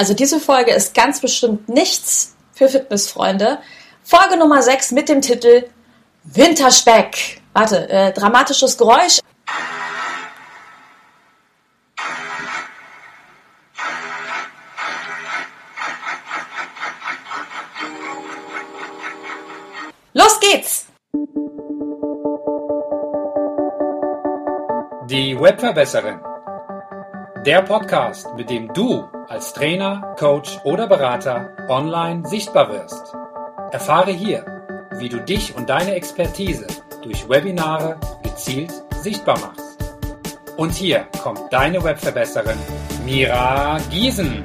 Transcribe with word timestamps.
Also 0.00 0.14
diese 0.14 0.40
Folge 0.40 0.70
ist 0.70 0.94
ganz 0.94 1.20
bestimmt 1.20 1.68
nichts 1.68 2.34
für 2.54 2.70
Fitnessfreunde. 2.70 3.58
Folge 4.02 4.38
Nummer 4.38 4.62
6 4.62 4.92
mit 4.92 5.10
dem 5.10 5.20
Titel 5.20 5.68
Winterspeck. 6.24 7.42
Warte, 7.52 7.86
äh, 7.90 8.10
dramatisches 8.10 8.78
Geräusch. 8.78 9.18
Los 20.14 20.40
geht's! 20.40 20.86
Die 25.10 25.38
Webverbesserin. 25.38 26.18
Der 27.44 27.60
Podcast, 27.60 28.26
mit 28.34 28.48
dem 28.48 28.72
du 28.72 29.09
als 29.30 29.52
Trainer, 29.52 30.16
Coach 30.18 30.58
oder 30.64 30.88
Berater 30.88 31.52
online 31.68 32.26
sichtbar 32.26 32.68
wirst. 32.68 33.14
Erfahre 33.70 34.10
hier, 34.10 34.44
wie 34.96 35.08
du 35.08 35.20
dich 35.20 35.54
und 35.54 35.70
deine 35.70 35.94
Expertise 35.94 36.66
durch 37.00 37.28
Webinare 37.28 37.96
gezielt 38.24 38.72
sichtbar 39.02 39.38
machst. 39.38 39.78
Und 40.56 40.72
hier 40.72 41.06
kommt 41.22 41.52
deine 41.52 41.84
Webverbesserin 41.84 42.58
Mira 43.04 43.78
Giesen. 43.92 44.42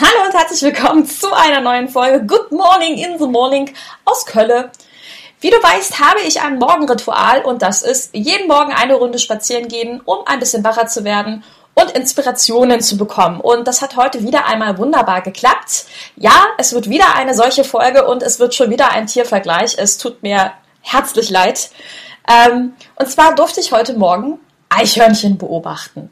Hallo 0.00 0.26
und 0.26 0.34
herzlich 0.34 0.62
willkommen 0.62 1.06
zu 1.06 1.32
einer 1.32 1.60
neuen 1.60 1.88
Folge 1.88 2.26
Good 2.26 2.50
Morning 2.50 2.94
in 2.94 3.20
the 3.20 3.26
Morning 3.28 3.72
aus 4.04 4.26
Köln. 4.26 4.68
Wie 5.42 5.50
du 5.50 5.56
weißt, 5.56 5.98
habe 5.98 6.20
ich 6.20 6.40
ein 6.40 6.58
Morgenritual 6.58 7.42
und 7.42 7.62
das 7.62 7.82
ist 7.82 8.14
jeden 8.14 8.46
Morgen 8.46 8.72
eine 8.72 8.94
Runde 8.94 9.18
spazieren 9.18 9.66
gehen, 9.66 10.00
um 10.04 10.18
ein 10.24 10.38
bisschen 10.38 10.62
wacher 10.62 10.86
zu 10.86 11.02
werden 11.02 11.42
und 11.74 11.90
Inspirationen 11.90 12.80
zu 12.80 12.96
bekommen. 12.96 13.40
Und 13.40 13.66
das 13.66 13.82
hat 13.82 13.96
heute 13.96 14.22
wieder 14.22 14.46
einmal 14.46 14.78
wunderbar 14.78 15.20
geklappt. 15.20 15.86
Ja, 16.14 16.46
es 16.58 16.72
wird 16.74 16.88
wieder 16.88 17.16
eine 17.16 17.34
solche 17.34 17.64
Folge 17.64 18.06
und 18.06 18.22
es 18.22 18.38
wird 18.38 18.54
schon 18.54 18.70
wieder 18.70 18.92
ein 18.92 19.08
Tiervergleich. 19.08 19.74
Es 19.78 19.98
tut 19.98 20.22
mir 20.22 20.52
herzlich 20.80 21.28
leid. 21.28 21.70
Ähm, 22.30 22.74
und 22.94 23.10
zwar 23.10 23.34
durfte 23.34 23.58
ich 23.58 23.72
heute 23.72 23.94
Morgen 23.94 24.38
Eichhörnchen 24.68 25.38
beobachten. 25.38 26.08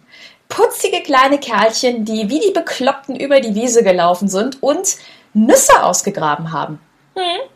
Putzige 0.49 1.03
kleine 1.03 1.39
Kerlchen, 1.39 2.05
die 2.05 2.29
wie 2.29 2.41
die 2.41 2.51
Bekloppten 2.51 3.15
über 3.15 3.41
die 3.41 3.55
Wiese 3.55 3.85
gelaufen 3.85 4.27
sind 4.27 4.61
und 4.61 4.97
Nüsse 5.35 5.85
ausgegraben 5.85 6.51
haben. 6.51 6.81
Hm. 7.15 7.49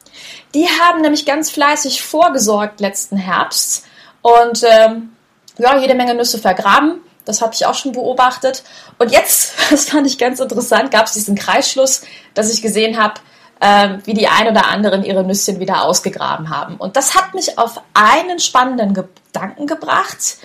Die 0.54 0.66
haben 0.66 1.00
nämlich 1.00 1.26
ganz 1.26 1.50
fleißig 1.50 2.02
vorgesorgt 2.02 2.80
letzten 2.80 3.16
Herbst 3.16 3.84
und 4.22 4.64
ähm, 4.64 5.12
ja, 5.58 5.78
jede 5.78 5.94
Menge 5.94 6.14
Nüsse 6.14 6.38
vergraben. 6.38 7.00
Das 7.24 7.40
habe 7.40 7.54
ich 7.54 7.64
auch 7.66 7.74
schon 7.74 7.92
beobachtet. 7.92 8.64
Und 8.98 9.10
jetzt, 9.10 9.54
das 9.70 9.86
fand 9.88 10.06
ich 10.06 10.18
ganz 10.18 10.40
interessant, 10.40 10.90
gab 10.90 11.06
es 11.06 11.14
diesen 11.14 11.34
Kreisschluss, 11.34 12.02
dass 12.34 12.52
ich 12.52 12.62
gesehen 12.62 13.02
habe, 13.02 13.20
äh, 13.60 13.98
wie 14.04 14.14
die 14.14 14.28
ein 14.28 14.48
oder 14.48 14.68
anderen 14.68 15.04
ihre 15.04 15.24
Nüsschen 15.24 15.60
wieder 15.60 15.82
ausgegraben 15.82 16.50
haben. 16.50 16.76
Und 16.76 16.96
das 16.96 17.14
hat 17.14 17.34
mich 17.34 17.58
auf 17.58 17.80
einen 17.94 18.38
spannenden 18.38 18.94
Gedanken 18.94 19.66
gebracht, 19.66 20.38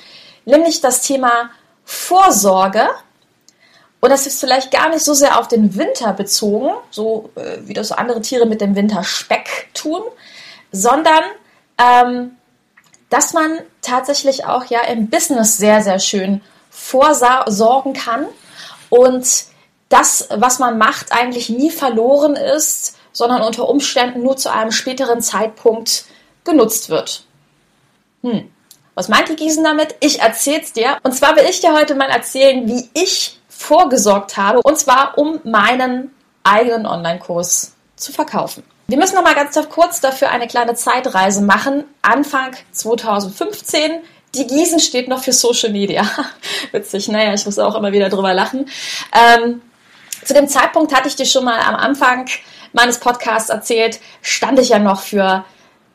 nämlich 0.45 0.81
das 0.81 1.01
Thema 1.01 1.49
Vorsorge 1.83 2.87
und 4.01 4.09
das 4.09 4.27
ist 4.27 4.39
vielleicht 4.39 4.71
gar 4.71 4.89
nicht 4.89 5.03
so 5.03 5.13
sehr 5.13 5.39
auf 5.39 5.47
den 5.47 5.75
Winter 5.75 6.13
bezogen, 6.13 6.71
so 6.89 7.29
äh, 7.35 7.57
wie 7.61 7.73
das 7.73 7.91
andere 7.91 8.21
Tiere 8.21 8.45
mit 8.45 8.61
dem 8.61 8.75
Winterspeck 8.75 9.69
tun, 9.73 10.01
sondern 10.71 11.23
ähm, 11.77 12.37
dass 13.09 13.33
man 13.33 13.59
tatsächlich 13.81 14.45
auch 14.45 14.65
ja 14.65 14.81
im 14.81 15.09
Business 15.09 15.57
sehr, 15.57 15.81
sehr 15.81 15.99
schön 15.99 16.41
vorsorgen 16.69 17.93
kann 17.93 18.27
und 18.89 19.45
das, 19.89 20.29
was 20.29 20.59
man 20.59 20.77
macht, 20.77 21.11
eigentlich 21.11 21.49
nie 21.49 21.71
verloren 21.71 22.35
ist, 22.35 22.95
sondern 23.11 23.41
unter 23.41 23.67
Umständen 23.67 24.21
nur 24.21 24.37
zu 24.37 24.51
einem 24.51 24.71
späteren 24.71 25.21
Zeitpunkt 25.21 26.05
genutzt 26.43 26.89
wird. 26.89 27.23
Hm. 28.21 28.49
Was 28.93 29.07
meint 29.07 29.29
die 29.29 29.35
Gießen 29.35 29.63
damit? 29.63 29.95
Ich 29.99 30.19
erzähl's 30.19 30.73
dir. 30.73 30.97
Und 31.03 31.13
zwar 31.13 31.35
will 31.35 31.45
ich 31.49 31.61
dir 31.61 31.73
heute 31.73 31.95
mal 31.95 32.09
erzählen, 32.09 32.67
wie 32.67 32.89
ich 32.93 33.38
vorgesorgt 33.69 34.35
habe, 34.35 34.61
und 34.63 34.79
zwar 34.79 35.15
um 35.19 35.39
meinen 35.43 36.11
eigenen 36.43 36.87
Online-Kurs 36.87 37.73
zu 37.95 38.11
verkaufen. 38.11 38.63
Wir 38.87 38.97
müssen 38.97 39.13
noch 39.13 39.21
mal 39.21 39.35
ganz 39.35 39.59
kurz 39.69 40.01
dafür 40.01 40.31
eine 40.31 40.47
kleine 40.47 40.73
Zeitreise 40.73 41.43
machen. 41.43 41.83
Anfang 42.01 42.55
2015. 42.71 43.99
Die 44.33 44.47
Gießen 44.47 44.79
steht 44.79 45.07
noch 45.07 45.23
für 45.23 45.33
Social 45.33 45.69
Media. 45.69 46.03
Witzig, 46.71 47.09
naja, 47.09 47.31
ich 47.35 47.45
muss 47.45 47.59
auch 47.59 47.75
immer 47.75 47.91
wieder 47.91 48.09
drüber 48.09 48.33
lachen. 48.33 48.67
Ähm, 49.13 49.61
zu 50.25 50.33
dem 50.33 50.47
Zeitpunkt 50.47 50.91
hatte 50.95 51.07
ich 51.07 51.15
dir 51.15 51.27
schon 51.27 51.45
mal 51.45 51.59
am 51.59 51.75
Anfang 51.75 52.25
meines 52.73 52.99
Podcasts 52.99 53.51
erzählt, 53.51 53.99
stand 54.23 54.57
ich 54.57 54.69
ja 54.69 54.79
noch 54.79 55.01
für 55.01 55.45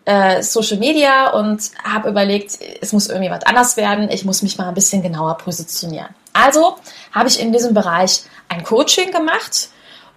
äh, 0.04 0.44
Social 0.44 0.78
Media 0.78 1.30
und 1.30 1.72
habe 1.82 2.08
überlegt, 2.08 2.56
es 2.80 2.92
muss 2.92 3.08
irgendwie 3.08 3.30
was 3.30 3.42
anders 3.42 3.76
werden. 3.76 4.08
Ich 4.10 4.24
muss 4.24 4.42
mich 4.42 4.58
mal 4.58 4.68
ein 4.68 4.74
bisschen 4.74 5.02
genauer 5.02 5.38
positionieren. 5.38 6.14
Also 6.34 6.76
habe 7.12 7.28
ich 7.28 7.40
in 7.40 7.52
diesem 7.52 7.72
Bereich 7.72 8.24
ein 8.50 8.62
Coaching 8.62 9.10
gemacht 9.10 9.70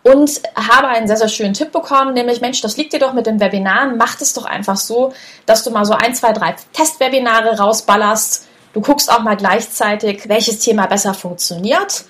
und 0.03 0.41
habe 0.55 0.87
einen 0.87 1.07
sehr, 1.07 1.17
sehr 1.17 1.29
schönen 1.29 1.53
Tipp 1.53 1.71
bekommen, 1.71 2.13
nämlich, 2.13 2.41
Mensch, 2.41 2.61
das 2.61 2.75
liegt 2.75 2.93
dir 2.93 2.99
doch 2.99 3.13
mit 3.13 3.25
den 3.25 3.39
Webinaren, 3.39 3.97
mach 3.97 4.19
es 4.19 4.33
doch 4.33 4.45
einfach 4.45 4.77
so, 4.77 5.13
dass 5.45 5.63
du 5.63 5.71
mal 5.71 5.85
so 5.85 5.93
ein, 5.93 6.15
zwei, 6.15 6.33
drei 6.33 6.55
Testwebinare 6.73 7.57
rausballerst. 7.57 8.45
Du 8.73 8.81
guckst 8.81 9.11
auch 9.11 9.21
mal 9.21 9.37
gleichzeitig, 9.37 10.27
welches 10.27 10.59
Thema 10.59 10.87
besser 10.87 11.13
funktioniert 11.13 12.05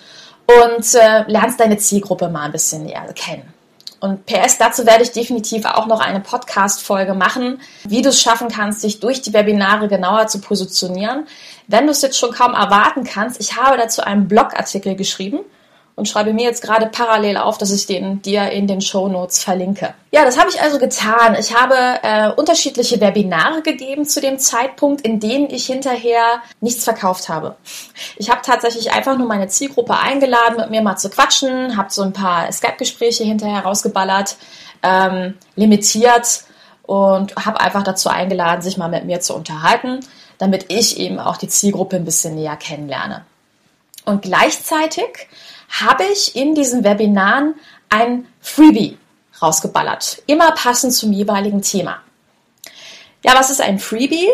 und 0.48 0.96
äh, 0.96 1.24
lernst 1.28 1.60
deine 1.60 1.78
Zielgruppe 1.78 2.30
mal 2.30 2.44
ein 2.44 2.52
bisschen 2.52 2.84
näher 2.84 3.06
kennen. 3.14 3.54
Und 4.00 4.26
PS, 4.26 4.58
dazu 4.58 4.86
werde 4.86 5.04
ich 5.04 5.12
definitiv 5.12 5.66
auch 5.66 5.88
noch 5.88 6.00
eine 6.00 6.20
Podcast-Folge 6.20 7.14
machen, 7.14 7.62
wie 7.84 8.02
du 8.02 8.10
es 8.10 8.22
schaffen 8.22 8.48
kannst, 8.48 8.84
dich 8.84 9.00
durch 9.00 9.22
die 9.22 9.34
Webinare 9.34 9.88
genauer 9.88 10.28
zu 10.28 10.40
positionieren. 10.40 11.28
Wenn 11.68 11.86
du 11.86 11.92
es 11.92 12.02
jetzt 12.02 12.18
schon 12.18 12.32
kaum 12.32 12.54
erwarten 12.54 13.04
kannst, 13.04 13.40
ich 13.40 13.58
habe 13.58 13.78
dazu 13.78 14.02
einen 14.02 14.28
Blogartikel 14.28 14.96
geschrieben 14.96 15.40
und 15.98 16.08
schreibe 16.08 16.32
mir 16.32 16.44
jetzt 16.44 16.62
gerade 16.62 16.86
parallel 16.86 17.38
auf, 17.38 17.58
dass 17.58 17.72
ich 17.72 17.88
den 17.88 18.22
dir 18.22 18.52
in 18.52 18.68
den 18.68 18.82
Show 18.82 19.08
Notes 19.08 19.44
verlinke. 19.44 19.96
Ja, 20.12 20.26
das 20.26 20.38
habe 20.38 20.48
ich 20.48 20.62
also 20.62 20.78
getan. 20.78 21.36
Ich 21.40 21.56
habe 21.56 21.76
äh, 22.04 22.30
unterschiedliche 22.40 23.02
Webinare 23.02 23.64
gegeben 23.64 24.06
zu 24.06 24.22
dem 24.22 24.38
Zeitpunkt, 24.38 25.02
in 25.02 25.20
denen 25.20 25.50
ich 25.50 25.66
hinterher 25.66 26.44
nichts 26.62 26.84
verkauft 26.84 27.30
habe. 27.30 27.56
Ich 28.16 28.30
habe 28.30 28.42
tatsächlich 28.44 28.92
einfach 28.92 29.18
nur 29.18 29.28
meine 29.28 29.48
Zielgruppe 29.48 29.98
eingeladen, 29.98 30.58
mit 30.58 30.70
mir 30.70 30.84
mal 30.84 30.98
zu 30.98 31.10
quatschen, 31.10 31.76
habe 31.78 31.92
so 31.92 32.04
ein 32.04 32.14
paar 32.14 32.52
Skype-Gespräche 32.52 33.24
hinterher 33.24 33.62
rausgeballert, 33.62 34.38
ähm, 34.84 35.34
limitiert 35.56 36.44
und 36.84 37.36
habe 37.44 37.60
einfach 37.60 37.82
dazu 37.82 38.10
eingeladen, 38.10 38.62
sich 38.62 38.78
mal 38.78 38.88
mit 38.88 39.06
mir 39.06 39.20
zu 39.20 39.34
unterhalten, 39.34 40.02
damit 40.38 40.68
ich 40.68 41.00
eben 41.00 41.18
auch 41.18 41.38
die 41.38 41.48
Zielgruppe 41.48 41.96
ein 41.96 42.06
bisschen 42.06 42.36
näher 42.36 42.56
kennenlerne. 42.56 43.26
Und 44.06 44.22
gleichzeitig 44.22 45.28
habe 45.70 46.04
ich 46.06 46.36
in 46.36 46.56
diesen 46.56 46.84
Webinaren 46.84 47.56
ein 47.90 48.28
Freebie 48.42 48.98
rausgeballert, 49.42 50.24
immer 50.26 50.52
passend 50.52 50.94
zum 50.94 51.14
jeweiligen 51.14 51.62
Thema. 51.62 52.02
Ja, 53.24 53.36
was 53.36 53.50
ist 53.50 53.62
ein 53.62 53.80
Freebie? 53.80 54.30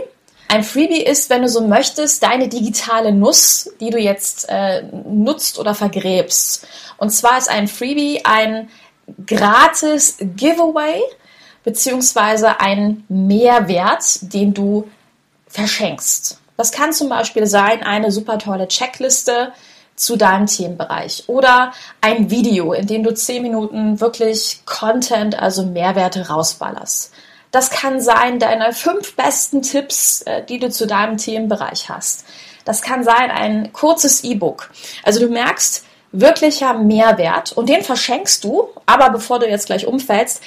Ein 0.47 0.63
Freebie 0.63 1.01
ist, 1.01 1.29
wenn 1.29 1.41
du 1.41 1.49
so 1.49 1.66
möchtest, 1.67 2.21
deine 2.21 2.47
digitale 2.47 3.11
Nuss, 3.11 3.71
die 3.79 3.89
du 3.89 3.97
jetzt 3.97 4.45
äh, 4.49 4.83
nutzt 4.83 5.57
oder 5.57 5.73
vergräbst. 5.73 6.67
Und 6.97 7.09
zwar 7.09 7.38
ist 7.38 7.50
ein 7.50 7.67
Freebie 7.67 8.21
ein 8.23 8.69
gratis 9.25 10.17
Giveaway 10.19 11.01
beziehungsweise 11.63 12.59
ein 12.59 13.03
Mehrwert, 13.07 14.33
den 14.33 14.53
du 14.53 14.89
verschenkst. 15.47 16.39
Das 16.57 16.71
kann 16.71 16.94
zum 16.94 17.09
Beispiel 17.09 17.47
sein 17.47 17.83
eine 17.83 18.11
super 18.11 18.38
tolle 18.38 18.68
Checkliste, 18.68 19.53
zu 19.95 20.16
deinem 20.16 20.48
Themenbereich 20.48 21.25
oder 21.28 21.74
ein 22.01 22.30
Video, 22.30 22.74
in 22.74 22.88
dem 22.88 23.04
du 23.04 23.13
zehn 23.13 23.44
Minuten 23.44 24.00
wirklich 24.00 24.62
Content, 24.66 25.38
also 25.38 25.66
Mehrwerte 25.66 26.30
rausballerst. 26.30 27.13
Das 27.51 27.69
kann 27.69 28.01
sein 28.01 28.40
deine 28.40 28.74
fünf 28.74 29.16
besten 29.16 29.62
Tipps, 29.62 30.24
äh, 30.24 30.44
die 30.44 30.60
du 30.60 30.72
zu 30.72 30.88
deinem 30.88 31.18
Themenbereich 31.18 31.90
hast. 31.90 32.25
Das 32.66 32.81
kann 32.81 33.04
sein 33.04 33.30
ein 33.30 33.72
kurzes 33.74 34.24
E-Book. 34.24 34.72
Also 35.04 35.19
du 35.19 35.28
merkst, 35.28 35.86
wirklicher 36.12 36.74
Mehrwert 36.74 37.51
und 37.51 37.68
den 37.69 37.84
verschenkst 37.84 38.44
du, 38.44 38.69
aber 38.86 39.10
bevor 39.10 39.40
du 39.40 39.50
jetzt 39.50 39.66
gleich 39.66 39.86
umfällst, 39.86 40.42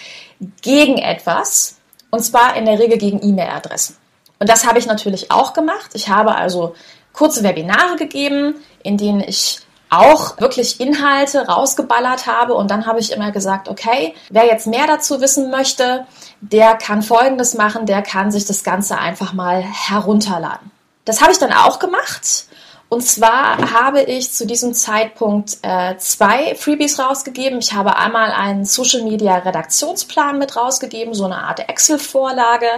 gegen 0.63 0.99
etwas 0.99 1.77
und 2.11 2.23
zwar 2.25 2.57
in 2.57 2.65
der 2.65 2.79
Regel 2.79 2.99
gegen 2.99 3.23
E-Mail-Adressen. 3.23 3.97
Und 4.39 4.49
das 4.49 4.67
habe 4.67 4.79
ich 4.79 4.87
natürlich 4.87 5.31
auch 5.31 5.53
gemacht. 5.53 5.91
Ich 5.95 6.09
habe 6.09 6.35
also 6.35 6.75
kurze 7.17 7.43
Webinare 7.43 7.97
gegeben, 7.97 8.55
in 8.83 8.97
denen 8.97 9.21
ich 9.21 9.61
auch 9.89 10.41
wirklich 10.41 10.81
Inhalte 10.81 11.47
rausgeballert 11.47 12.27
habe 12.27 12.55
und 12.55 12.71
dann 12.71 12.87
habe 12.87 12.99
ich 12.99 13.13
immer 13.13 13.31
gesagt, 13.31 13.69
okay, 13.69 14.15
wer 14.31 14.47
jetzt 14.47 14.67
mehr 14.67 14.87
dazu 14.87 15.21
wissen 15.21 15.51
möchte, 15.51 16.07
der 16.41 16.75
kann 16.75 17.03
Folgendes 17.03 17.55
machen, 17.55 17.87
der 17.87 18.03
kann 18.03 18.33
sich 18.33 18.47
das 18.47 18.65
Ganze 18.65 18.99
einfach 18.99 19.33
mal 19.33 19.63
herunterladen. 19.63 20.71
Das 21.05 21.23
habe 21.23 21.33
ich 21.33 21.39
dann 21.39 21.53
auch 21.53 21.79
gemacht. 21.79 22.47
Und 22.89 23.03
zwar 23.03 23.73
habe 23.73 24.03
ich 24.03 24.33
zu 24.33 24.47
diesem 24.47 24.73
Zeitpunkt 24.73 25.59
äh, 25.63 25.97
zwei 25.99 26.55
Freebies 26.55 27.01
rausgegeben. 27.01 27.59
Ich 27.59 27.73
habe 27.73 27.97
einmal 27.97 28.31
einen 28.31 28.65
Social 28.65 29.03
Media 29.03 29.39
Redaktionsplan 29.39 30.39
mit 30.39 30.57
rausgegeben, 30.57 31.15
so 31.15 31.25
eine 31.25 31.39
Art 31.39 31.69
Excel-Vorlage, 31.69 32.69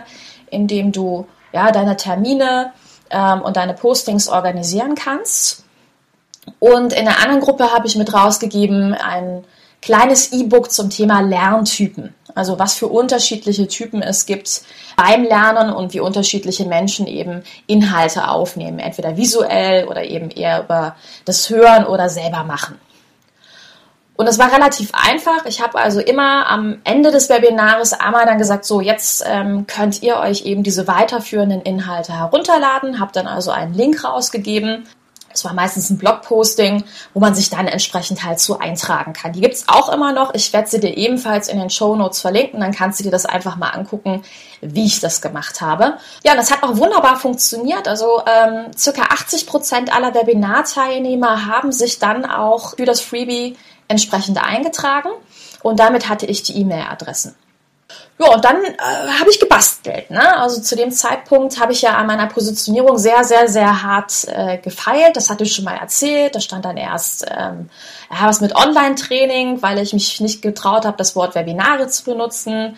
in 0.51 0.67
dem 0.67 0.93
du 0.93 1.27
ja 1.53 1.71
deine 1.73 1.97
Termine 1.97 2.73
ähm, 3.11 3.43
und 3.43 3.57
deine 3.57 3.75
Postings 3.75 4.29
organisieren 4.29 4.95
kannst. 4.95 5.65
Und 6.59 6.93
in 6.93 7.05
der 7.05 7.19
anderen 7.19 7.41
Gruppe 7.41 7.73
habe 7.73 7.87
ich 7.87 7.97
mit 7.97 8.13
rausgegeben 8.13 8.95
ein 8.95 9.45
kleines 9.81 10.33
E-Book 10.33 10.71
zum 10.71 10.91
Thema 10.91 11.21
Lerntypen. 11.21 12.15
Also 12.35 12.59
was 12.59 12.75
für 12.75 12.87
unterschiedliche 12.87 13.67
Typen 13.69 14.03
es 14.03 14.27
gibt 14.27 14.63
beim 14.97 15.25
Lernen 15.25 15.73
und 15.73 15.93
wie 15.93 16.01
unterschiedliche 16.01 16.67
Menschen 16.67 17.07
eben 17.07 17.43
Inhalte 17.67 18.29
aufnehmen, 18.29 18.79
entweder 18.79 19.17
visuell 19.17 19.87
oder 19.87 20.05
eben 20.05 20.31
eher 20.31 20.63
über 20.63 20.97
das 21.25 21.51
Hören 21.51 21.85
oder 21.85 22.09
selber 22.09 22.45
machen. 22.45 22.79
Und 24.19 24.27
es 24.27 24.39
war 24.39 24.53
relativ 24.53 24.91
einfach. 24.93 25.47
Ich 25.47 25.63
habe 25.63 25.79
also 25.79 26.01
immer 26.01 26.49
am 26.49 26.81
Ende 26.83 27.13
des 27.13 27.29
Webinars 27.29 27.93
einmal 27.93 28.27
dann 28.27 28.37
gesagt, 28.37 28.65
so 28.65 28.81
jetzt 28.81 29.25
ähm, 29.25 29.67
könnt 29.69 30.03
ihr 30.03 30.17
euch 30.19 30.45
eben 30.45 30.65
diese 30.65 30.89
weiterführenden 30.89 31.63
Inhalte 31.63 32.13
herunterladen, 32.13 32.99
habe 32.99 33.13
dann 33.13 33.29
also 33.29 33.53
einen 33.53 33.75
Link 33.75 34.03
rausgegeben 34.03 34.89
es 35.39 35.45
war 35.45 35.53
meistens 35.53 35.91
ein 35.91 35.99
Blogposting, 35.99 36.85
wo 37.15 37.21
man 37.21 37.35
sich 37.35 37.51
dann 37.51 37.69
entsprechend 37.69 38.25
halt 38.25 38.41
so 38.41 38.59
eintragen 38.59 39.13
kann. 39.13 39.33
Die 39.33 39.41
gibt 39.41 39.55
es 39.55 39.69
auch 39.69 39.89
immer 39.89 40.13
noch. 40.13 40.35
Ich 40.35 40.53
werde 40.53 40.69
sie 40.69 40.81
dir 40.81 40.97
ebenfalls 40.97 41.49
in 41.49 41.59
den 41.59 41.71
Show 41.71 41.95
Notes 41.95 42.21
verlinken. 42.21 42.61
Dann 42.61 42.73
kannst 42.73 42.99
du 42.99 43.05
dir 43.05 43.11
das 43.11 43.27
einfach 43.27 43.57
mal 43.57 43.71
angucken, 43.71 44.23
wie 44.61 44.87
ich 44.87 45.01
das 45.01 45.21
gemacht 45.21 45.61
habe. 45.61 45.99
Ja, 46.25 46.35
das 46.35 46.51
hat 46.51 46.63
auch 46.63 46.77
wunderbar 46.77 47.17
funktioniert. 47.17 47.87
Also 47.87 48.23
ähm, 48.27 48.73
circa 48.77 49.03
80 49.03 49.47
Prozent 49.47 49.95
aller 49.95 50.15
Webinarteilnehmer 50.15 51.47
haben 51.47 51.73
sich 51.73 51.99
dann 51.99 52.25
auch 52.25 52.75
für 52.77 52.87
das 52.87 53.01
Freebie 53.01 53.57
entsprechend 53.89 54.43
eingetragen. 54.43 55.11
Und 55.63 55.81
damit 55.81 56.09
hatte 56.09 56.27
ich 56.27 56.43
die 56.43 56.61
E-Mail-Adressen. 56.61 57.35
Ja, 58.21 58.35
und 58.35 58.45
dann 58.45 58.57
äh, 58.65 58.77
habe 59.21 59.31
ich 59.31 59.39
gebastelt. 59.39 60.11
Ne? 60.11 60.37
Also 60.39 60.61
zu 60.61 60.75
dem 60.75 60.91
Zeitpunkt 60.91 61.61
habe 61.61 61.73
ich 61.73 61.83
ja 61.83 61.97
an 61.97 62.07
meiner 62.07 62.27
Positionierung 62.27 62.99
sehr, 62.99 63.23
sehr, 63.23 63.49
sehr 63.49 63.83
hart 63.83 64.27
äh, 64.27 64.59
gefeilt. 64.59 65.17
Das 65.17 65.31
hatte 65.31 65.45
ich 65.45 65.55
schon 65.55 65.65
mal 65.65 65.77
erzählt. 65.77 66.35
Da 66.35 66.41
stand 66.41 66.65
dann 66.65 66.77
erst 66.77 67.27
ähm, 67.31 67.71
ja, 68.11 68.27
was 68.27 68.41
mit 68.41 68.57
Online-Training, 68.57 69.63
weil 69.63 69.79
ich 69.79 69.93
mich 69.93 70.21
nicht 70.21 70.43
getraut 70.43 70.85
habe, 70.85 70.97
das 70.97 71.15
Wort 71.15 71.37
Webinare 71.37 71.87
zu 71.89 72.05
benutzen. 72.05 72.77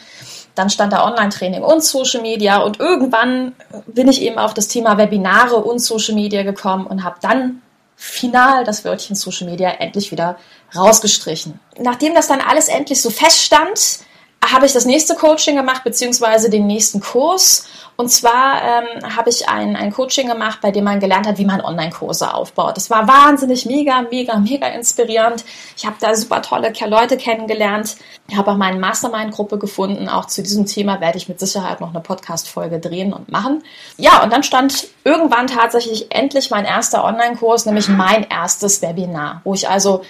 Dann 0.54 0.68
stand 0.68 0.92
da 0.92 1.06
Online-Training 1.06 1.62
und 1.62 1.82
Social 1.82 2.20
Media. 2.20 2.58
Und 2.58 2.78
irgendwann 2.78 3.54
bin 3.86 4.08
ich 4.08 4.20
eben 4.20 4.38
auf 4.38 4.52
das 4.52 4.68
Thema 4.68 4.98
Webinare 4.98 5.56
und 5.56 5.78
Social 5.78 6.14
Media 6.14 6.42
gekommen 6.42 6.86
und 6.86 7.02
habe 7.02 7.16
dann 7.22 7.62
final 7.96 8.64
das 8.64 8.84
Wörtchen 8.84 9.16
Social 9.16 9.46
Media 9.46 9.70
endlich 9.70 10.10
wieder 10.10 10.38
rausgestrichen. 10.74 11.58
Nachdem 11.78 12.14
das 12.14 12.28
dann 12.28 12.40
alles 12.40 12.68
endlich 12.68 13.00
so 13.00 13.10
feststand, 13.10 14.00
habe 14.44 14.66
ich 14.66 14.72
das 14.72 14.86
nächste 14.86 15.14
Coaching 15.14 15.56
gemacht, 15.56 15.84
beziehungsweise 15.84 16.48
den 16.48 16.66
nächsten 16.66 17.00
Kurs. 17.00 17.68
Und 17.96 18.08
zwar 18.08 18.62
ähm, 18.62 19.14
habe 19.14 19.28
ich 19.28 19.50
ein, 19.50 19.76
ein 19.76 19.92
Coaching 19.92 20.28
gemacht, 20.28 20.60
bei 20.62 20.70
dem 20.70 20.84
man 20.84 21.00
gelernt 21.00 21.26
hat, 21.26 21.36
wie 21.36 21.44
man 21.44 21.60
Online-Kurse 21.60 22.32
aufbaut. 22.32 22.78
Das 22.78 22.88
war 22.88 23.06
wahnsinnig 23.06 23.66
mega, 23.66 24.00
mega, 24.10 24.38
mega 24.38 24.68
inspirierend. 24.68 25.44
Ich 25.76 25.84
habe 25.84 25.96
da 26.00 26.14
super 26.14 26.40
tolle 26.40 26.72
Leute 26.86 27.18
kennengelernt. 27.18 27.96
Ich 28.28 28.38
habe 28.38 28.52
auch 28.52 28.56
meine 28.56 28.78
Mastermind-Gruppe 28.78 29.58
gefunden. 29.58 30.08
Auch 30.08 30.24
zu 30.24 30.42
diesem 30.42 30.64
Thema 30.64 31.02
werde 31.02 31.18
ich 31.18 31.28
mit 31.28 31.38
Sicherheit 31.38 31.82
noch 31.82 31.90
eine 31.90 32.00
Podcast-Folge 32.00 32.78
drehen 32.78 33.12
und 33.12 33.30
machen. 33.30 33.62
Ja, 33.98 34.22
und 34.22 34.32
dann 34.32 34.42
stand 34.42 34.88
irgendwann 35.04 35.46
tatsächlich 35.46 36.10
endlich 36.10 36.50
mein 36.50 36.64
erster 36.64 37.04
Online-Kurs, 37.04 37.66
nämlich 37.66 37.88
mein 37.88 38.26
erstes 38.30 38.80
Webinar, 38.80 39.42
wo 39.44 39.52
ich 39.52 39.68
also 39.68 40.00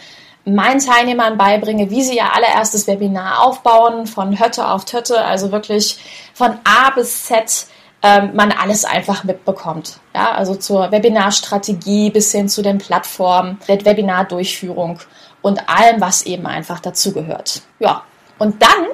meinen 0.44 0.81
Teilnehmern 0.81 1.37
beibringe, 1.37 1.90
wie 1.90 2.02
sie 2.02 2.16
ihr 2.16 2.32
allererstes 2.34 2.87
Webinar 2.87 3.44
aufbauen, 3.46 4.06
von 4.06 4.38
Hötte 4.38 4.69
auf 4.69 4.84
Tötte, 4.84 5.22
also 5.25 5.52
wirklich 5.52 5.98
von 6.34 6.58
A 6.64 6.90
bis 6.90 7.25
Z 7.26 7.66
ähm, 8.02 8.31
man 8.34 8.52
alles 8.52 8.84
einfach 8.84 9.25
mitbekommt. 9.25 10.00
Ja, 10.14 10.32
also 10.32 10.54
zur 10.54 10.90
Webinarstrategie 10.90 12.10
bis 12.10 12.32
hin 12.32 12.48
zu 12.48 12.62
den 12.62 12.78
Plattformen, 12.78 13.58
der 13.69 13.84
Webinardurchführung 13.84 15.00
und 15.42 15.69
allem, 15.69 16.00
was 16.00 16.22
eben 16.22 16.46
einfach 16.46 16.81
dazugehört. 16.81 17.62
Ja, 17.78 18.02
und 18.38 18.62
dann, 18.62 18.86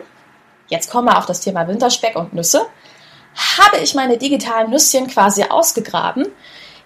jetzt 0.69 0.91
kommen 0.91 1.09
wir 1.09 1.19
auf 1.19 1.27
das 1.27 1.41
Thema 1.41 1.69
Winterspeck 1.69 2.17
und 2.17 2.35
Nüsse, 2.35 2.67
habe 3.59 3.79
ich 3.79 3.95
meine 3.95 4.19
digitalen 4.19 4.71
Nüsschen 4.71 5.07
quasi 5.07 5.45
ausgegraben, 5.45 6.27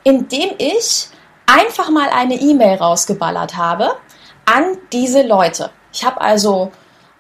indem 0.03 0.51
ich 0.59 1.09
einfach 1.47 1.91
mal 1.91 2.11
eine 2.11 2.35
E-Mail 2.35 2.77
rausgeballert 2.77 3.57
habe 3.57 3.97
an 4.51 4.77
diese 4.93 5.23
Leute. 5.23 5.71
Ich 5.93 6.05
habe 6.05 6.21
also 6.21 6.73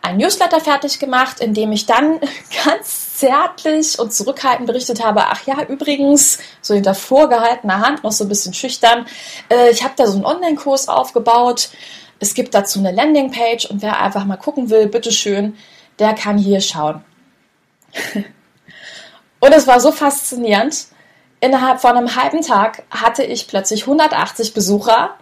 ein 0.03 0.17
Newsletter 0.17 0.61
fertig 0.61 0.99
gemacht, 0.99 1.41
in 1.41 1.55
dem 1.55 1.73
ich 1.73 1.87
dann 1.87 2.21
ganz 2.65 3.19
zärtlich 3.19 3.99
und 3.99 4.13
zurückhaltend 4.13 4.67
berichtet 4.67 5.05
habe, 5.05 5.27
ach 5.27 5.47
ja, 5.47 5.63
übrigens, 5.65 6.39
so 6.61 6.75
hinter 6.75 6.95
vorgehaltener 6.95 7.81
Hand, 7.81 8.03
noch 8.03 8.13
so 8.13 8.25
ein 8.25 8.29
bisschen 8.29 8.55
schüchtern, 8.55 9.07
äh, 9.51 9.71
ich 9.71 9.85
habe 9.85 9.95
da 9.97 10.07
so 10.07 10.15
einen 10.15 10.25
Online-Kurs 10.25 10.89
aufgebaut, 10.89 11.71
es 12.19 12.35
gibt 12.35 12.55
dazu 12.55 12.79
eine 12.79 12.93
Landingpage 12.93 13.67
und 13.67 13.83
wer 13.83 14.01
einfach 14.01 14.25
mal 14.25 14.37
gucken 14.37 14.71
will, 14.71 14.87
bitteschön, 14.87 15.57
der 15.99 16.15
kann 16.15 16.39
hier 16.39 16.61
schauen. 16.61 17.05
und 19.41 19.53
es 19.53 19.67
war 19.67 19.81
so 19.81 19.93
faszinierend. 19.93 20.87
Innerhalb 21.43 21.81
von 21.81 21.97
einem 21.97 22.17
halben 22.17 22.43
Tag 22.43 22.83
hatte 22.91 23.23
ich 23.23 23.49
plötzlich 23.49 23.83
180 23.83 24.53
Besucher 24.53 25.17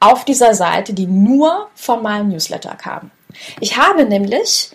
auf 0.00 0.24
dieser 0.24 0.54
Seite, 0.54 0.92
die 0.92 1.06
nur 1.06 1.68
von 1.74 2.02
meinem 2.02 2.28
Newsletter 2.28 2.74
kamen. 2.74 3.10
Ich 3.60 3.76
habe 3.76 4.04
nämlich 4.04 4.70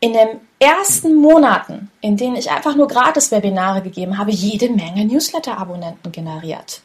in 0.00 0.12
den 0.12 0.40
ersten 0.58 1.14
Monaten, 1.14 1.90
in 2.00 2.16
denen 2.16 2.36
ich 2.36 2.50
einfach 2.50 2.74
nur 2.74 2.88
Gratis-Webinare 2.88 3.82
gegeben 3.82 4.18
habe, 4.18 4.32
jede 4.32 4.68
Menge 4.68 5.04
Newsletter-Abonnenten 5.04 6.10
generiert. 6.10 6.82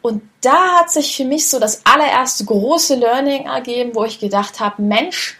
Und 0.00 0.22
da 0.40 0.78
hat 0.78 0.90
sich 0.90 1.16
für 1.16 1.24
mich 1.24 1.50
so 1.50 1.58
das 1.58 1.84
allererste 1.84 2.44
große 2.44 2.94
Learning 2.94 3.46
ergeben, 3.46 3.94
wo 3.94 4.04
ich 4.04 4.20
gedacht 4.20 4.60
habe, 4.60 4.80
Mensch, 4.80 5.38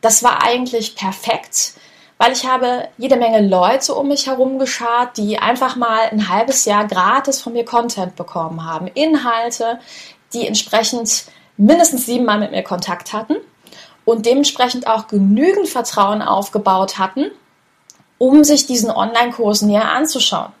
das 0.00 0.22
war 0.22 0.42
eigentlich 0.42 0.94
perfekt, 0.94 1.72
weil 2.18 2.32
ich 2.32 2.46
habe 2.46 2.88
jede 2.98 3.16
Menge 3.16 3.40
Leute 3.40 3.94
um 3.94 4.08
mich 4.08 4.26
herum 4.26 4.58
geschart, 4.58 5.16
die 5.16 5.38
einfach 5.38 5.76
mal 5.76 6.08
ein 6.10 6.28
halbes 6.28 6.66
Jahr 6.66 6.86
gratis 6.86 7.42
von 7.42 7.54
mir 7.54 7.64
Content 7.64 8.14
bekommen 8.14 8.64
haben, 8.64 8.86
Inhalte, 8.88 9.80
die 10.34 10.46
entsprechend 10.46 11.26
mindestens 11.56 12.06
siebenmal 12.06 12.38
mit 12.38 12.50
mir 12.50 12.62
Kontakt 12.62 13.12
hatten 13.12 13.36
und 14.04 14.26
dementsprechend 14.26 14.86
auch 14.86 15.08
genügend 15.08 15.68
Vertrauen 15.68 16.22
aufgebaut 16.22 16.98
hatten, 16.98 17.30
um 18.18 18.44
sich 18.44 18.66
diesen 18.66 18.90
Online-Kurs 18.90 19.62
näher 19.62 19.90
anzuschauen. 19.90 20.52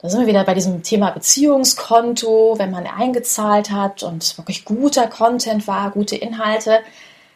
Da 0.00 0.08
sind 0.08 0.20
wir 0.20 0.26
wieder 0.28 0.44
bei 0.44 0.54
diesem 0.54 0.82
Thema 0.84 1.10
Beziehungskonto, 1.10 2.54
wenn 2.58 2.70
man 2.70 2.86
eingezahlt 2.86 3.70
hat 3.70 4.04
und 4.04 4.38
wirklich 4.38 4.64
guter 4.64 5.08
Content 5.08 5.66
war, 5.66 5.90
gute 5.90 6.14
Inhalte. 6.14 6.80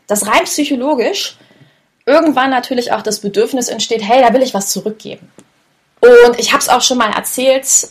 Das 0.07 0.29
rein 0.29 0.45
psychologisch 0.45 1.39
irgendwann 2.07 2.51
natürlich 2.51 2.93
auch 2.93 3.03
das 3.03 3.21
Bedürfnis 3.21 3.69
entsteht, 3.69 4.03
hey, 4.03 4.23
da 4.23 4.33
will 4.33 4.43
ich 4.43 4.55
was 4.55 4.71
zurückgeben. 4.71 5.31
Und 6.01 6.39
ich 6.39 6.53
habe 6.53 6.61
es 6.61 6.69
auch 6.69 6.83
schon 6.83 6.99
mal 6.99 7.13
erzählt, 7.13 7.89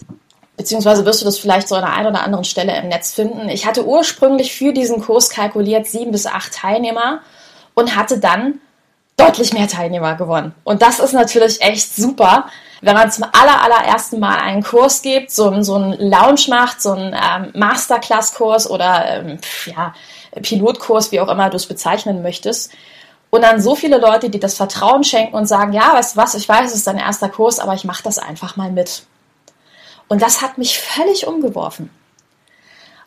beziehungsweise 0.62 1.06
wirst 1.06 1.22
du 1.22 1.26
das 1.26 1.40
vielleicht 1.40 1.68
so 1.68 1.74
an 1.74 1.82
der 1.82 1.94
einen 1.94 2.08
oder 2.08 2.24
anderen 2.24 2.46
Stelle 2.46 2.78
im 2.78 2.88
Netz 2.88 3.16
finden. 3.16 3.50
Ich 3.50 3.66
hatte 3.66 3.84
ursprünglich 3.84 4.54
für 4.54 4.74
diesen 4.74 5.02
Kurs 5.02 5.32
kalkuliert 5.32 5.88
sieben 5.88 6.12
bis 6.12 6.28
acht 6.28 6.54
Teilnehmer 6.54 7.22
und 7.74 7.96
hatte 7.96 8.20
dann 8.20 8.60
deutlich 9.18 9.54
mehr 9.54 9.68
Teilnehmer 9.68 10.14
gewonnen. 10.16 10.54
Und 10.64 10.84
das 10.84 11.00
ist 11.00 11.14
natürlich 11.14 11.62
echt 11.62 11.96
super, 11.96 12.46
wenn 12.82 12.94
man 12.94 13.12
zum 13.12 13.24
aller, 13.24 13.64
allerersten 13.64 14.20
Mal 14.20 14.38
einen 14.38 14.62
Kurs 14.62 15.02
gibt, 15.02 15.32
so, 15.32 15.64
so 15.64 15.76
einen 15.76 15.94
Lounge 15.94 16.46
macht, 16.50 16.80
so 16.80 16.92
einen 16.92 17.16
ähm, 17.16 17.52
Masterclass-Kurs 17.56 18.70
oder 18.70 19.06
ähm, 19.08 19.40
ja, 19.66 19.96
Pilotkurs, 20.44 21.12
wie 21.12 21.22
auch 21.22 21.28
immer 21.28 21.50
du 21.50 21.58
es 21.58 21.66
bezeichnen 21.66 22.22
möchtest. 22.22 22.72
Und 23.32 23.44
dann 23.44 23.62
so 23.62 23.74
viele 23.74 23.98
Leute, 23.98 24.30
die 24.30 24.40
das 24.40 24.54
Vertrauen 24.54 25.04
schenken 25.04 25.36
und 25.36 25.48
sagen, 25.48 25.74
ja, 25.74 25.94
weißt 25.94 26.16
du 26.16 26.22
was, 26.22 26.36
ich 26.36 26.48
weiß, 26.48 26.70
es 26.70 26.78
ist 26.78 26.88
dein 26.88 26.98
erster 27.00 27.30
Kurs, 27.30 27.60
aber 27.60 27.74
ich 27.74 27.84
mache 27.84 28.04
das 28.04 28.20
einfach 28.20 28.58
mal 28.58 28.72
mit. 28.72 29.04
Und 30.12 30.22
das 30.22 30.42
hat 30.42 30.58
mich 30.58 30.78
völlig 30.78 31.26
umgeworfen. 31.26 31.90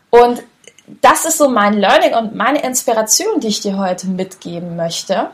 Und 0.09 0.43
das 0.87 1.27
ist 1.27 1.37
so 1.37 1.51
mein 1.51 1.75
Learning 1.75 2.15
und 2.15 2.35
meine 2.35 2.63
Inspiration, 2.63 3.41
die 3.41 3.49
ich 3.49 3.61
dir 3.61 3.77
heute 3.77 4.07
mitgeben 4.07 4.75
möchte. 4.75 5.31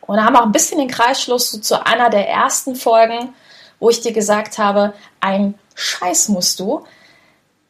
Und 0.00 0.16
da 0.16 0.24
haben 0.24 0.32
wir 0.32 0.40
auch 0.40 0.46
ein 0.46 0.50
bisschen 0.50 0.78
den 0.78 0.88
Kreisschluss 0.88 1.60
zu 1.60 1.86
einer 1.86 2.10
der 2.10 2.28
ersten 2.28 2.74
Folgen, 2.74 3.34
wo 3.78 3.88
ich 3.88 4.00
dir 4.00 4.12
gesagt 4.12 4.58
habe, 4.58 4.94
ein 5.20 5.54
Scheiß 5.76 6.28
musst 6.28 6.58
du. 6.58 6.84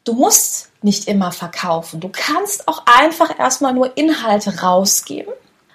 Du 0.03 0.13
musst 0.13 0.71
nicht 0.81 1.07
immer 1.07 1.31
verkaufen. 1.31 1.99
Du 1.99 2.09
kannst 2.11 2.67
auch 2.67 2.87
einfach 2.87 3.37
erstmal 3.37 3.73
nur 3.73 3.97
Inhalte 3.97 4.61
rausgeben. 4.61 5.31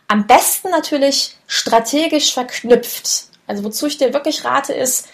Am 0.08 0.26
besten 0.26 0.68
natürlich 0.70 1.36
strategisch 1.46 2.34
verknüpft. 2.34 3.28
Also 3.46 3.62
wozu 3.62 3.86
ich 3.86 3.98
dir 3.98 4.12
wirklich 4.12 4.44
rate 4.44 4.72
ist, 4.72 5.06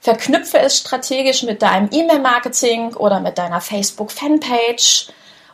Verknüpfe 0.00 0.58
es 0.58 0.78
strategisch 0.78 1.42
mit 1.42 1.62
deinem 1.62 1.88
E-Mail-Marketing 1.90 2.94
oder 2.94 3.20
mit 3.20 3.36
deiner 3.38 3.60
Facebook-Fanpage 3.60 5.08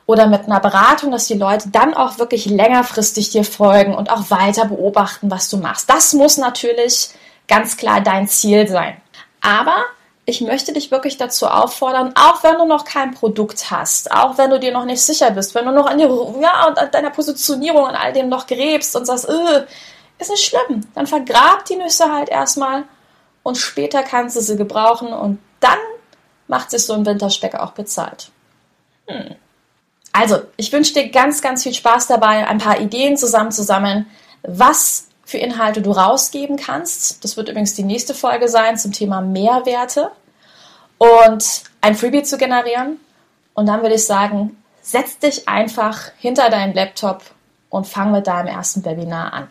oder 0.07 0.27
mit 0.27 0.45
einer 0.45 0.61
Beratung, 0.61 1.11
dass 1.11 1.27
die 1.27 1.35
Leute 1.35 1.71
dann 1.71 1.95
auch 1.95 2.19
wirklich 2.19 2.47
längerfristig 2.47 3.31
dir 3.31 3.45
folgen 3.45 3.95
und 3.95 4.11
auch 4.11 4.31
weiter 4.31 4.67
beobachten, 4.67 5.31
was 5.31 5.49
du 5.49 5.57
machst. 5.57 5.89
Das 5.89 6.13
muss 6.13 6.37
natürlich 6.37 7.11
ganz 7.49 7.77
klar 7.77 8.01
dein 8.01 8.29
Ziel 8.29 8.69
sein. 8.69 9.01
Aber 9.41 9.85
ich 10.27 10.41
möchte 10.41 10.73
dich 10.73 10.91
wirklich 10.91 11.17
dazu 11.17 11.47
auffordern, 11.47 12.15
auch 12.17 12.43
wenn 12.43 12.57
du 12.57 12.65
noch 12.65 12.85
kein 12.85 13.13
Produkt 13.13 13.71
hast, 13.71 14.11
auch 14.11 14.39
wenn 14.39 14.51
du 14.51 14.59
dir 14.59 14.73
noch 14.73 14.87
nicht 14.87 15.03
sicher 15.03 15.31
bist, 15.31 15.55
wenn 15.55 15.67
du 15.67 15.73
noch 15.73 15.87
an, 15.87 15.99
die, 15.99 16.05
ja, 16.41 16.75
an 16.75 16.91
deiner 16.91 17.11
Positionierung 17.11 17.85
und 17.85 17.95
all 17.95 18.13
dem 18.13 18.29
noch 18.29 18.47
gräbst 18.47 18.97
und 18.97 19.05
sagst, 19.05 19.29
äh, 19.29 19.65
ist 20.19 20.31
nicht 20.31 20.45
schlimm, 20.45 20.87
dann 20.95 21.07
vergrab 21.07 21.65
die 21.67 21.77
Nüsse 21.77 22.11
halt 22.11 22.29
erstmal 22.29 22.85
und 23.45 23.57
später 23.57 24.03
kannst 24.03 24.35
du 24.35 24.41
sie 24.41 24.57
gebrauchen 24.57 25.13
und 25.13 25.39
dann 25.61 25.79
macht 26.49 26.73
sich 26.73 26.85
so 26.85 26.95
ein 26.95 27.07
Winterspeck 27.07 27.55
auch 27.55 27.71
bezahlt. 27.71 28.33
Hm. 29.07 29.37
Also, 30.13 30.43
ich 30.57 30.73
wünsche 30.73 30.95
dir 30.95 31.11
ganz, 31.11 31.43
ganz 31.43 31.63
viel 31.63 31.75
Spaß 31.75 32.09
dabei, 32.09 32.47
ein 32.47 32.59
paar 32.59 32.81
Ideen 32.81 33.17
zusammenzusammeln, 33.17 34.07
was 34.43 35.09
für 35.25 35.39
Inhalte 35.39 35.83
du 35.83 35.91
rausgeben 35.91 36.57
kannst. 36.57 37.23
Das 37.25 37.37
wird 37.37 37.49
übrigens 37.49 37.75
die 37.75 37.83
nächste 37.83 38.15
Folge 38.15 38.49
sein 38.49 38.77
zum 38.77 38.93
Thema 38.93 39.21
Mehrwerte 39.21 40.11
und 40.99 41.65
ein 41.81 41.97
Freebie 41.97 42.23
zu 42.23 42.39
generieren. 42.39 42.99
Und 43.55 43.67
dann 43.67 43.83
würde 43.83 43.95
ich 43.95 44.07
sagen, 44.07 44.63
setz 44.83 45.19
dich 45.19 45.49
einfach 45.49 46.11
hinter 46.19 46.51
deinen 46.51 46.75
Laptop 46.75 47.23
und 47.69 47.87
fang 47.87 48.13
mit 48.13 48.27
deinem 48.27 48.49
ersten 48.49 48.85
Webinar 48.85 49.33
an. 49.33 49.49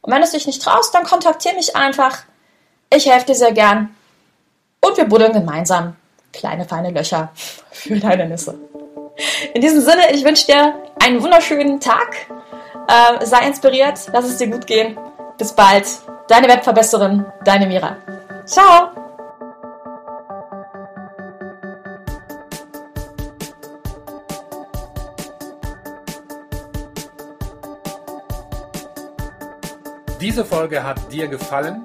Und 0.00 0.12
wenn 0.12 0.22
du 0.22 0.28
dich 0.28 0.46
nicht 0.46 0.62
traust, 0.62 0.94
dann 0.94 1.04
kontaktiere 1.04 1.54
mich 1.54 1.76
einfach. 1.76 2.24
Ich 2.90 3.10
helfe 3.10 3.26
dir 3.26 3.34
sehr 3.34 3.52
gern. 3.52 3.94
Und 4.80 4.96
wir 4.96 5.04
buddeln 5.04 5.32
gemeinsam 5.32 5.96
kleine, 6.32 6.64
feine 6.64 6.90
Löcher 6.90 7.30
für 7.70 7.98
deine 7.98 8.28
Nüsse. 8.28 8.58
In 9.54 9.60
diesem 9.60 9.80
Sinne, 9.80 10.12
ich 10.12 10.24
wünsche 10.24 10.46
dir 10.46 10.74
einen 11.00 11.22
wunderschönen 11.22 11.80
Tag 11.80 12.26
äh, 12.88 13.24
sei 13.24 13.46
inspiriert, 13.46 13.98
lass 14.12 14.24
es 14.26 14.38
dir 14.38 14.48
gut 14.48 14.66
gehen. 14.66 14.98
Bis 15.38 15.52
bald. 15.52 15.86
Deine 16.28 16.48
Webverbesserin, 16.48 17.24
deine 17.44 17.66
Mira. 17.66 17.96
Ciao! 18.46 18.90
Diese 30.20 30.44
Folge 30.44 30.82
hat 30.82 31.12
dir 31.12 31.28
gefallen? 31.28 31.84